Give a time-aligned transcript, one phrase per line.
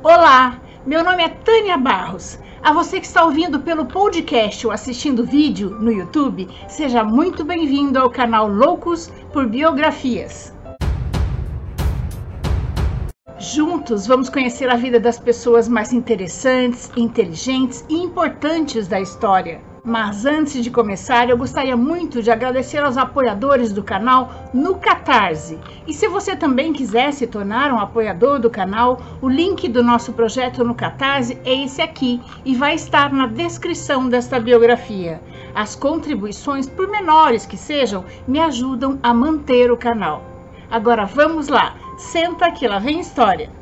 [0.00, 2.38] Olá, meu nome é Tânia Barros.
[2.62, 7.98] A você que está ouvindo pelo podcast ou assistindo vídeo no YouTube, seja muito bem-vindo
[7.98, 10.54] ao canal Loucos por Biografias.
[13.40, 19.67] Juntos vamos conhecer a vida das pessoas mais interessantes, inteligentes e importantes da história.
[19.88, 25.58] Mas antes de começar, eu gostaria muito de agradecer aos apoiadores do canal no Catarse.
[25.86, 30.12] E se você também quiser se tornar um apoiador do canal, o link do nosso
[30.12, 35.22] projeto no Catarse é esse aqui e vai estar na descrição desta biografia.
[35.54, 40.22] As contribuições, por menores que sejam, me ajudam a manter o canal.
[40.70, 43.57] Agora vamos lá, senta que lá vem história.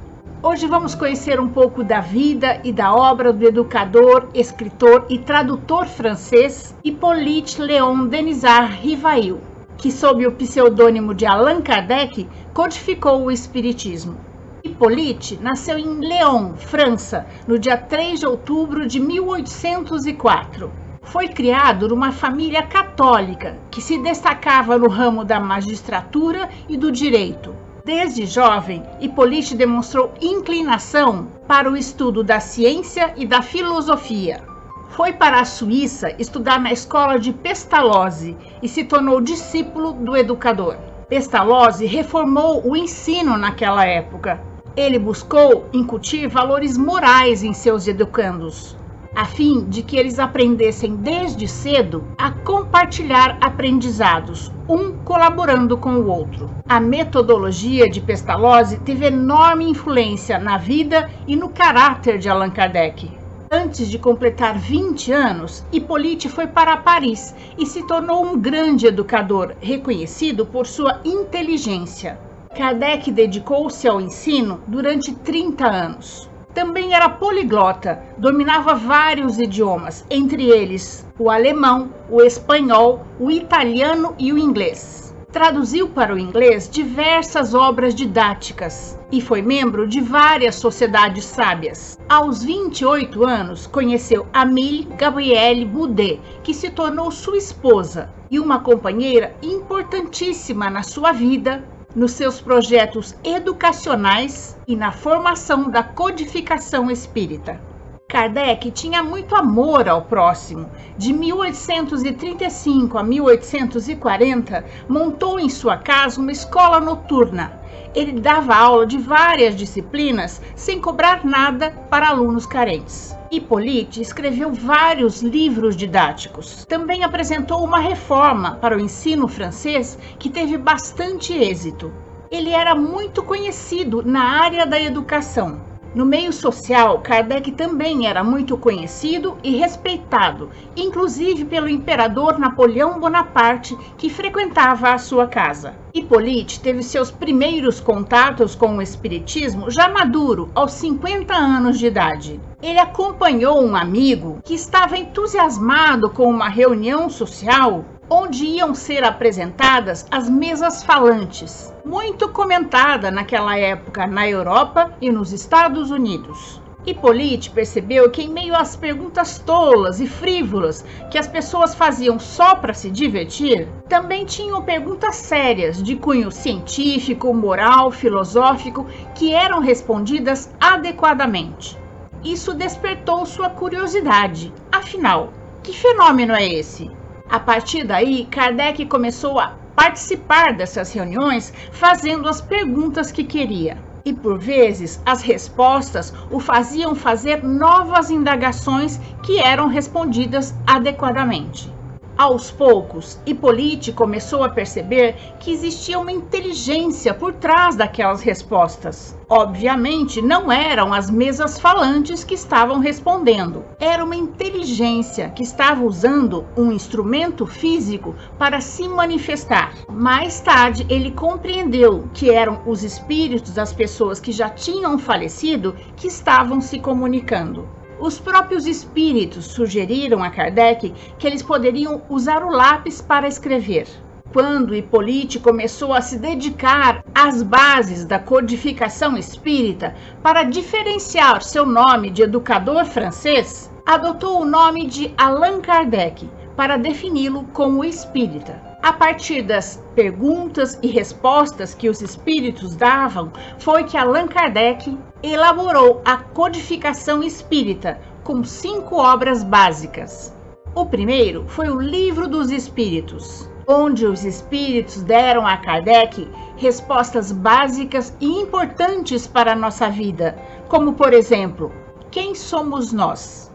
[0.48, 5.88] Hoje vamos conhecer um pouco da vida e da obra do educador, escritor e tradutor
[5.88, 9.40] francês Hippolyte Léon Denisard Rivail,
[9.76, 14.18] que sob o pseudônimo de Allan Kardec codificou o espiritismo.
[14.62, 20.70] Hippolyte nasceu em Lyon, França, no dia 3 de outubro de 1804.
[21.02, 27.65] Foi criado numa família católica que se destacava no ramo da magistratura e do direito
[27.86, 34.42] Desde jovem, Hippolyte demonstrou inclinação para o estudo da ciência e da filosofia.
[34.88, 40.74] Foi para a Suíça estudar na escola de Pestalozzi e se tornou discípulo do educador.
[41.08, 44.40] Pestalozzi reformou o ensino naquela época.
[44.76, 48.76] Ele buscou incutir valores morais em seus educandos,
[49.16, 56.06] a fim de que eles aprendessem desde cedo a compartilhar aprendizados, um colaborando com o
[56.06, 56.50] outro.
[56.68, 63.10] A metodologia de Pestalozzi teve enorme influência na vida e no caráter de Allan Kardec.
[63.50, 69.54] Antes de completar 20 anos, Hippolyte foi para Paris e se tornou um grande educador,
[69.60, 72.18] reconhecido por sua inteligência.
[72.54, 76.28] Kardec dedicou-se ao ensino durante 30 anos.
[76.56, 84.32] Também era poliglota, dominava vários idiomas, entre eles o alemão, o espanhol, o italiano e
[84.32, 85.14] o inglês.
[85.30, 91.98] Traduziu para o inglês diversas obras didáticas e foi membro de várias sociedades sábias.
[92.08, 99.36] Aos 28 anos, conheceu Amélie Gabrielle Boudet, que se tornou sua esposa e uma companheira
[99.42, 101.62] importantíssima na sua vida,
[101.96, 107.58] nos seus projetos educacionais e na formação da codificação espírita.
[108.06, 110.70] Kardec tinha muito amor ao próximo.
[110.98, 117.58] De 1835 a 1840, montou em sua casa uma escola noturna.
[117.94, 123.15] Ele dava aula de várias disciplinas sem cobrar nada para alunos carentes.
[123.30, 126.64] Hippolyte escreveu vários livros didáticos.
[126.64, 131.92] Também apresentou uma reforma para o ensino francês que teve bastante êxito.
[132.30, 135.75] Ele era muito conhecido na área da educação.
[135.96, 143.74] No meio social, Kardec também era muito conhecido e respeitado, inclusive pelo imperador Napoleão Bonaparte,
[143.96, 145.74] que frequentava a sua casa.
[145.94, 152.38] Hippolyte teve seus primeiros contatos com o espiritismo já maduro, aos 50 anos de idade.
[152.62, 160.06] Ele acompanhou um amigo que estava entusiasmado com uma reunião social onde iam ser apresentadas
[160.10, 166.60] as mesas falantes, muito comentada naquela época na Europa e nos Estados Unidos.
[166.86, 172.54] Hippolyte percebeu que, em meio às perguntas tolas e frívolas que as pessoas faziam só
[172.54, 178.86] para se divertir, também tinham perguntas sérias de cunho científico, moral, filosófico
[179.16, 181.76] que eram respondidas adequadamente.
[182.22, 184.52] Isso despertou sua curiosidade.
[184.70, 185.32] Afinal,
[185.64, 186.88] que fenômeno é esse?
[187.28, 193.76] A partir daí, Kardec começou a participar dessas reuniões fazendo as perguntas que queria.
[194.04, 201.75] E por vezes as respostas o faziam fazer novas indagações que eram respondidas adequadamente.
[202.18, 209.14] Aos poucos, Hippolyte começou a perceber que existia uma inteligência por trás daquelas respostas.
[209.28, 213.66] Obviamente, não eram as mesas falantes que estavam respondendo.
[213.78, 219.74] Era uma inteligência que estava usando um instrumento físico para se manifestar.
[219.86, 226.06] Mais tarde, ele compreendeu que eram os espíritos das pessoas que já tinham falecido que
[226.06, 227.68] estavam se comunicando.
[227.98, 233.86] Os próprios espíritos sugeriram a Kardec que eles poderiam usar o lápis para escrever.
[234.32, 242.10] Quando Hippolyte começou a se dedicar às bases da codificação espírita para diferenciar seu nome
[242.10, 248.65] de educador francês, adotou o nome de Allan Kardec para defini-lo como espírita.
[248.86, 256.00] A partir das perguntas e respostas que os espíritos davam, foi que Allan Kardec elaborou
[256.04, 260.32] a codificação espírita com cinco obras básicas.
[260.72, 268.14] O primeiro foi o Livro dos Espíritos, onde os espíritos deram a Kardec respostas básicas
[268.20, 270.38] e importantes para a nossa vida,
[270.68, 271.72] como por exemplo,
[272.08, 273.50] quem somos nós?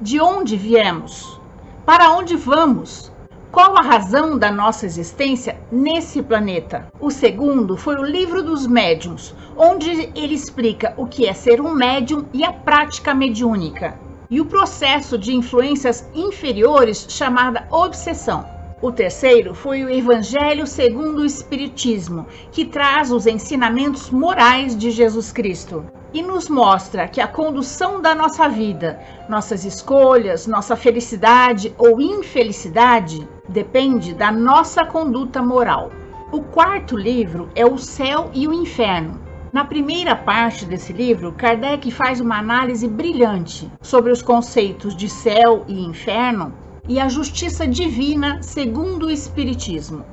[0.00, 1.40] De onde viemos?
[1.84, 3.10] Para onde vamos?
[3.50, 6.86] Qual a razão da nossa existência nesse planeta?
[7.00, 11.74] O segundo foi o Livro dos Médiuns, onde ele explica o que é ser um
[11.74, 13.98] médium e a prática mediúnica
[14.28, 18.57] e o processo de influências inferiores chamada obsessão.
[18.80, 25.32] O terceiro foi o Evangelho segundo o Espiritismo, que traz os ensinamentos morais de Jesus
[25.32, 25.84] Cristo
[26.14, 33.28] e nos mostra que a condução da nossa vida, nossas escolhas, nossa felicidade ou infelicidade
[33.48, 35.90] depende da nossa conduta moral.
[36.30, 39.20] O quarto livro é O Céu e o Inferno,
[39.52, 45.64] na primeira parte desse livro, Kardec faz uma análise brilhante sobre os conceitos de céu
[45.66, 46.52] e inferno
[46.88, 50.04] e a justiça divina segundo o Espiritismo.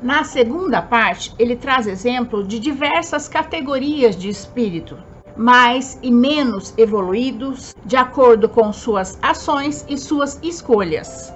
[0.00, 4.96] Na segunda parte, ele traz exemplo de diversas categorias de espírito,
[5.36, 11.32] mais e menos evoluídos, de acordo com suas ações e suas escolhas.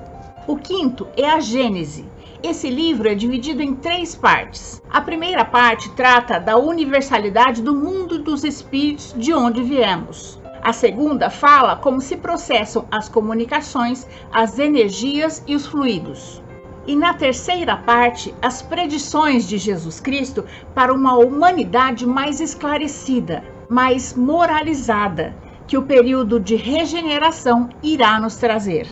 [0.46, 2.06] O quinto é a Gênese,
[2.44, 4.82] esse livro é dividido em três partes.
[4.90, 10.38] A primeira parte trata da universalidade do mundo dos espíritos de onde viemos.
[10.64, 16.42] A segunda fala como se processam as comunicações, as energias e os fluidos.
[16.86, 20.42] E na terceira parte, as predições de Jesus Cristo
[20.74, 28.88] para uma humanidade mais esclarecida, mais moralizada, que o período de regeneração irá nos trazer.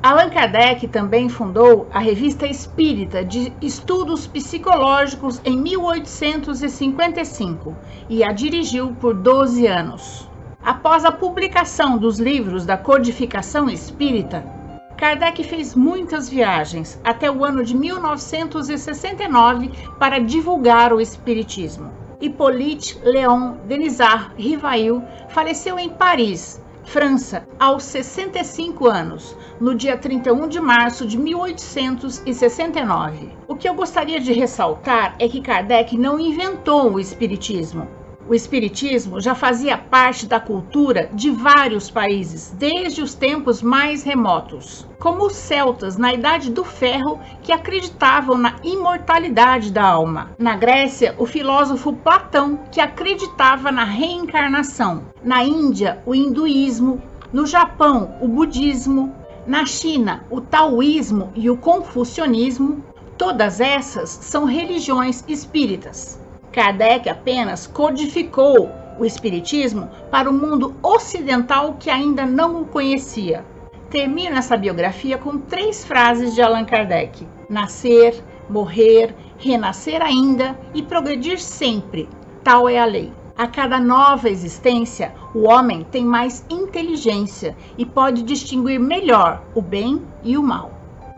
[0.00, 7.74] Allan Kardec também fundou a Revista Espírita de Estudos Psicológicos em 1855
[8.08, 10.29] e a dirigiu por 12 anos.
[10.62, 14.44] Após a publicação dos livros da codificação espírita,
[14.94, 21.90] Kardec fez muitas viagens até o ano de 1969 para divulgar o espiritismo.
[22.20, 30.60] Hippolyte Léon Denisard Rivail faleceu em Paris França, aos 65 anos, no dia 31 de
[30.60, 33.30] março de 1869.
[33.48, 37.88] O que eu gostaria de ressaltar é que Kardec não inventou o Espiritismo.
[38.30, 44.86] O Espiritismo já fazia parte da cultura de vários países, desde os tempos mais remotos,
[45.00, 50.30] como os celtas na Idade do Ferro, que acreditavam na imortalidade da alma.
[50.38, 55.06] Na Grécia, o filósofo Platão, que acreditava na reencarnação.
[55.24, 57.02] Na Índia, o hinduísmo.
[57.32, 59.12] No Japão, o budismo.
[59.44, 62.84] Na China, o taoísmo e o confucionismo.
[63.18, 66.20] Todas essas são religiões espíritas.
[66.52, 73.44] Kardec apenas codificou o Espiritismo para o mundo ocidental que ainda não o conhecia.
[73.88, 81.40] Termino essa biografia com três frases de Allan Kardec: nascer, morrer, renascer ainda e progredir
[81.40, 82.08] sempre.
[82.42, 83.12] Tal é a lei.
[83.36, 90.02] A cada nova existência, o homem tem mais inteligência e pode distinguir melhor o bem
[90.22, 90.72] e o mal.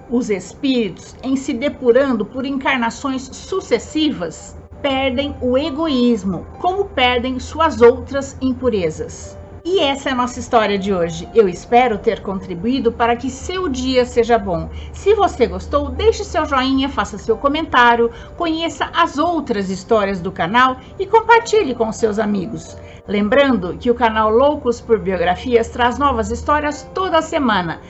[0.09, 8.37] Os espíritos, em se depurando por encarnações sucessivas, perdem o egoísmo, como perdem suas outras
[8.43, 9.39] impurezas.
[9.65, 11.29] E essa é a nossa história de hoje.
[11.33, 14.69] Eu espero ter contribuído para que seu dia seja bom.
[14.93, 20.79] Se você gostou, deixe seu joinha, faça seu comentário, conheça as outras histórias do canal
[20.99, 22.77] e compartilhe com seus amigos.
[23.07, 27.81] Lembrando que o canal Loucos por Biografias traz novas histórias toda semana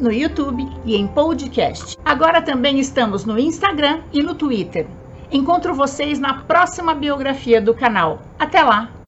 [0.00, 1.96] no YouTube e em podcast.
[2.04, 4.86] Agora também estamos no Instagram e no Twitter.
[5.32, 8.20] Encontro vocês na próxima biografia do canal.
[8.38, 9.01] Até lá!